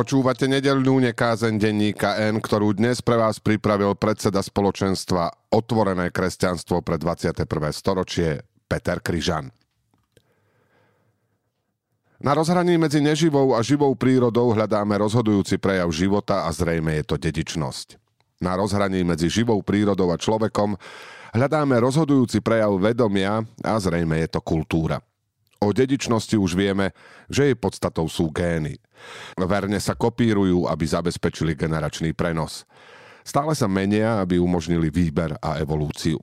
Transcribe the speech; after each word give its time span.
Počúvate 0.00 0.48
nedelnú 0.48 0.96
nekázeň 0.96 1.60
denníka 1.60 2.16
N, 2.16 2.40
ktorú 2.40 2.72
dnes 2.72 3.04
pre 3.04 3.20
vás 3.20 3.36
pripravil 3.36 3.92
predseda 4.00 4.40
spoločenstva 4.40 5.52
Otvorené 5.52 6.08
kresťanstvo 6.08 6.80
pre 6.80 6.96
21. 6.96 7.44
storočie 7.68 8.40
Peter 8.64 8.96
Kryžan. 9.04 9.52
Na 12.16 12.32
rozhraní 12.32 12.80
medzi 12.80 13.04
neživou 13.04 13.52
a 13.52 13.60
živou 13.60 13.92
prírodou 13.92 14.56
hľadáme 14.56 14.96
rozhodujúci 14.96 15.60
prejav 15.60 15.92
života 15.92 16.48
a 16.48 16.50
zrejme 16.56 16.96
je 16.96 17.04
to 17.04 17.20
dedičnosť. 17.20 18.00
Na 18.40 18.56
rozhraní 18.56 19.04
medzi 19.04 19.28
živou 19.28 19.60
prírodou 19.60 20.08
a 20.08 20.16
človekom 20.16 20.80
hľadáme 21.36 21.76
rozhodujúci 21.76 22.40
prejav 22.40 22.72
vedomia 22.80 23.44
a 23.60 23.76
zrejme 23.76 24.16
je 24.24 24.32
to 24.32 24.40
kultúra. 24.40 24.96
O 25.60 25.76
dedičnosti 25.76 26.40
už 26.40 26.56
vieme, 26.56 26.96
že 27.28 27.52
jej 27.52 27.56
podstatou 27.56 28.08
sú 28.08 28.32
gény. 28.32 28.80
Verne 29.36 29.76
sa 29.76 29.92
kopírujú, 29.92 30.64
aby 30.64 30.84
zabezpečili 30.88 31.52
generačný 31.52 32.16
prenos. 32.16 32.64
Stále 33.20 33.52
sa 33.52 33.68
menia, 33.68 34.24
aby 34.24 34.40
umožnili 34.40 34.88
výber 34.88 35.36
a 35.36 35.60
evolúciu. 35.60 36.16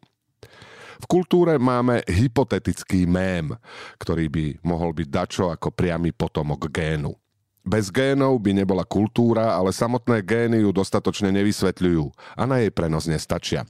V 0.98 1.05
kultúre 1.05 1.62
máme 1.62 2.02
hypotetický 2.09 3.05
mém, 3.05 3.54
ktorý 4.02 4.26
by 4.34 4.45
mohol 4.66 4.98
byť 4.98 5.08
dačo 5.14 5.54
ako 5.54 5.70
priamy 5.70 6.09
potomok 6.09 6.73
génu. 6.73 7.14
Bez 7.62 7.94
génov 7.94 8.42
by 8.42 8.58
nebola 8.58 8.81
kultúra, 8.81 9.54
ale 9.54 9.70
samotné 9.70 10.26
gény 10.26 10.66
ju 10.66 10.73
dostatočne 10.73 11.30
nevysvetľujú 11.30 12.09
a 12.34 12.42
na 12.50 12.66
jej 12.66 12.73
prenos 12.73 13.06
nestačia. 13.06 13.70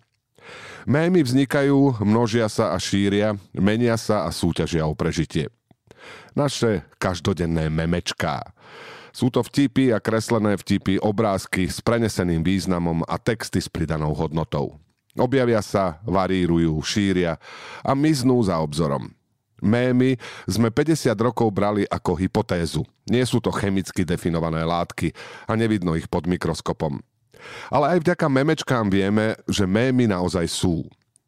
Mémy 0.87 1.19
vznikajú, 1.19 1.99
množia 1.99 2.47
sa 2.47 2.71
a 2.71 2.79
šíria, 2.79 3.35
menia 3.51 3.99
sa 3.99 4.23
a 4.23 4.31
súťažia 4.31 4.87
o 4.87 4.95
prežitie. 4.95 5.51
Naše 6.37 6.85
každodenné 7.01 7.71
memečká. 7.71 8.53
Sú 9.09 9.33
to 9.33 9.41
vtipy 9.41 9.89
a 9.89 9.97
kreslené 9.97 10.53
vtipy, 10.53 11.01
obrázky 11.01 11.65
s 11.65 11.81
preneseným 11.81 12.45
významom 12.45 13.01
a 13.09 13.17
texty 13.17 13.57
s 13.57 13.65
pridanou 13.65 14.13
hodnotou. 14.13 14.77
Objavia 15.17 15.65
sa, 15.65 15.97
varírujú, 16.05 16.77
šíria 16.85 17.41
a 17.81 17.97
miznú 17.97 18.37
za 18.45 18.61
obzorom. 18.61 19.09
Mémy 19.57 20.21
sme 20.45 20.69
50 20.69 21.17
rokov 21.17 21.49
brali 21.49 21.89
ako 21.89 22.13
hypotézu. 22.13 22.85
Nie 23.09 23.25
sú 23.25 23.41
to 23.41 23.49
chemicky 23.49 24.05
definované 24.05 24.61
látky 24.61 25.09
a 25.49 25.57
nevidno 25.57 25.97
ich 25.97 26.05
pod 26.05 26.29
mikroskopom. 26.29 27.01
Ale 27.73 27.97
aj 27.97 28.05
vďaka 28.05 28.25
memečkám 28.29 28.85
vieme, 28.93 29.33
že 29.49 29.65
mémy 29.65 30.05
naozaj 30.05 30.45
sú. 30.45 30.85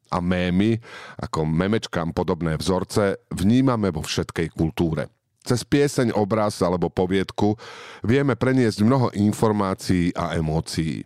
A 0.10 0.18
mémy, 0.20 0.82
ako 1.22 1.46
memečkám 1.46 2.14
podobné 2.14 2.58
vzorce, 2.58 3.22
vnímame 3.30 3.94
vo 3.94 4.02
všetkej 4.02 4.50
kultúre. 4.54 5.10
Cez 5.46 5.64
pieseň, 5.64 6.14
obraz 6.14 6.60
alebo 6.62 6.92
poviedku 6.92 7.56
vieme 8.04 8.36
preniesť 8.36 8.84
mnoho 8.84 9.08
informácií 9.16 10.12
a 10.14 10.36
emócií. 10.36 11.06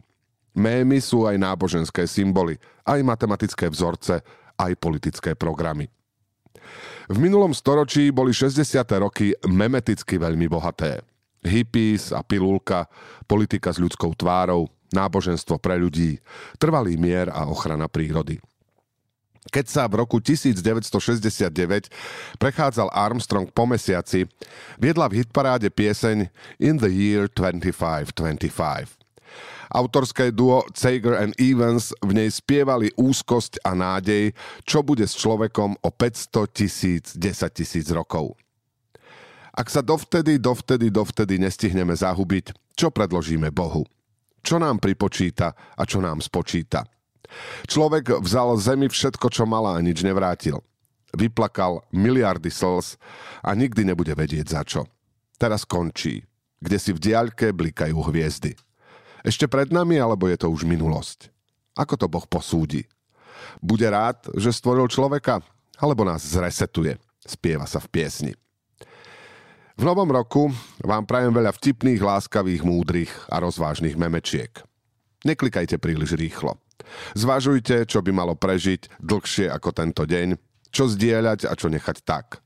Mémy 0.54 1.02
sú 1.02 1.26
aj 1.26 1.38
náboženské 1.38 2.06
symboly, 2.06 2.58
aj 2.86 3.00
matematické 3.02 3.70
vzorce, 3.70 4.22
aj 4.58 4.72
politické 4.78 5.34
programy. 5.34 5.90
V 7.10 7.18
minulom 7.20 7.52
storočí 7.52 8.14
boli 8.14 8.32
60. 8.32 8.64
roky 9.02 9.34
memeticky 9.50 10.16
veľmi 10.16 10.48
bohaté. 10.48 11.02
Hippies 11.44 12.16
a 12.16 12.24
pilulka, 12.24 12.88
politika 13.28 13.74
s 13.74 13.82
ľudskou 13.82 14.16
tvárou, 14.16 14.72
náboženstvo 14.96 15.60
pre 15.60 15.76
ľudí, 15.76 16.22
trvalý 16.56 16.96
mier 16.96 17.28
a 17.34 17.50
ochrana 17.50 17.92
prírody. 17.92 18.40
Keď 19.52 19.66
sa 19.68 19.84
v 19.92 20.00
roku 20.00 20.24
1969 20.24 21.92
prechádzal 22.40 22.88
Armstrong 22.96 23.52
po 23.52 23.68
mesiaci, 23.68 24.24
viedla 24.80 25.12
v 25.12 25.20
hitparáde 25.20 25.68
pieseň 25.68 26.32
In 26.64 26.80
the 26.80 26.88
Year 26.88 27.28
2525. 27.28 29.04
Autorské 29.74 30.30
duo 30.30 30.64
Sager 30.78 31.18
and 31.18 31.34
Evans 31.42 31.98
v 32.00 32.14
nej 32.14 32.30
spievali 32.30 32.94
úzkosť 32.94 33.66
a 33.66 33.74
nádej, 33.74 34.30
čo 34.64 34.86
bude 34.86 35.04
s 35.04 35.18
človekom 35.18 35.82
o 35.82 35.90
500 35.90 36.46
tisíc, 36.54 37.18
10 37.18 37.58
tisíc 37.58 37.90
rokov. 37.90 38.38
Ak 39.54 39.74
sa 39.74 39.82
dovtedy, 39.82 40.38
dovtedy, 40.38 40.94
dovtedy 40.94 41.42
nestihneme 41.42 41.94
zahubiť, 41.98 42.54
čo 42.78 42.94
predložíme 42.94 43.50
Bohu? 43.50 43.86
Čo 44.46 44.62
nám 44.62 44.78
pripočíta 44.78 45.54
a 45.54 45.82
čo 45.90 46.02
nám 46.02 46.22
spočíta? 46.22 46.86
Človek 47.68 48.20
vzal 48.22 48.56
zemi 48.60 48.92
všetko, 48.92 49.28
čo 49.32 49.44
mala 49.48 49.78
a 49.78 49.84
nič 49.84 50.04
nevrátil. 50.04 50.60
Vyplakal 51.14 51.86
miliardy 51.94 52.50
slz 52.50 52.98
a 53.46 53.54
nikdy 53.54 53.86
nebude 53.86 54.12
vedieť 54.18 54.48
za 54.50 54.62
čo. 54.66 54.90
Teraz 55.38 55.68
končí, 55.68 56.26
kde 56.64 56.78
si 56.80 56.92
v 56.96 57.00
diaľke 57.00 57.54
blikajú 57.54 58.00
hviezdy. 58.10 58.58
Ešte 59.24 59.48
pred 59.48 59.72
nami, 59.72 60.00
alebo 60.00 60.28
je 60.28 60.36
to 60.40 60.52
už 60.52 60.68
minulosť? 60.68 61.32
Ako 61.80 61.96
to 61.96 62.08
Boh 62.12 62.26
posúdi? 62.28 62.84
Bude 63.60 63.88
rád, 63.88 64.28
že 64.36 64.52
stvoril 64.52 64.88
človeka, 64.92 65.40
alebo 65.80 66.04
nás 66.04 66.24
zresetuje? 66.24 66.96
Spieva 67.24 67.64
sa 67.64 67.80
v 67.80 67.88
piesni. 67.88 68.34
V 69.74 69.84
novom 69.84 70.06
roku 70.06 70.54
vám 70.86 71.08
prajem 71.08 71.34
veľa 71.34 71.50
vtipných, 71.56 71.98
láskavých, 71.98 72.62
múdrych 72.62 73.10
a 73.32 73.42
rozvážnych 73.42 73.98
memečiek. 73.98 74.54
Neklikajte 75.26 75.82
príliš 75.82 76.14
rýchlo. 76.14 76.60
Zvažujte, 77.18 77.86
čo 77.90 78.02
by 78.02 78.12
malo 78.14 78.34
prežiť 78.38 79.02
dlhšie 79.02 79.50
ako 79.50 79.70
tento 79.74 80.04
deň, 80.04 80.36
čo 80.74 80.90
zdieľať 80.90 81.50
a 81.50 81.54
čo 81.54 81.70
nechať 81.70 81.98
tak. 82.06 82.42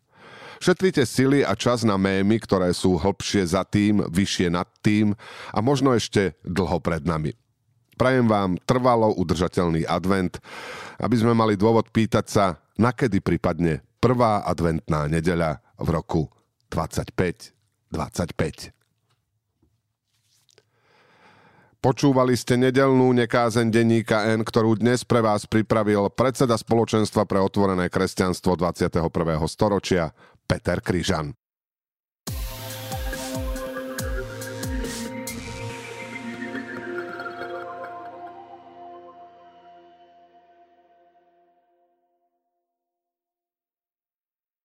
Šetrite 0.58 1.06
sily 1.06 1.46
a 1.46 1.54
čas 1.54 1.86
na 1.86 2.02
mémy, 2.02 2.42
ktoré 2.42 2.74
sú 2.74 2.98
hlbšie 2.98 3.46
za 3.46 3.62
tým, 3.62 4.02
vyššie 4.10 4.50
nad 4.50 4.66
tým 4.82 5.14
a 5.54 5.60
možno 5.62 5.94
ešte 5.94 6.34
dlho 6.42 6.82
pred 6.82 7.06
nami. 7.06 7.38
Prajem 7.98 8.30
vám 8.30 8.62
trvalo 8.66 9.14
udržateľný 9.18 9.86
advent, 9.86 10.38
aby 11.02 11.16
sme 11.18 11.34
mali 11.34 11.58
dôvod 11.58 11.90
pýtať 11.90 12.26
sa, 12.26 12.46
nakedy 12.78 13.22
prípadne 13.22 13.86
prvá 14.02 14.46
adventná 14.46 15.10
nedeľa 15.10 15.62
v 15.82 15.88
roku 15.94 16.22
25 16.70 17.58
25. 17.92 18.77
Počúvali 21.78 22.34
ste 22.34 22.58
nedelnú 22.58 23.14
nekázeň 23.14 23.70
denníka 23.70 24.34
N, 24.34 24.42
ktorú 24.42 24.82
dnes 24.82 25.06
pre 25.06 25.22
vás 25.22 25.46
pripravil 25.46 26.10
predseda 26.10 26.58
spoločenstva 26.58 27.30
pre 27.30 27.38
otvorené 27.38 27.86
kresťanstvo 27.94 28.58
21. 28.58 28.98
storočia 29.46 30.10
Peter 30.50 30.82
Kryžan. 30.82 31.38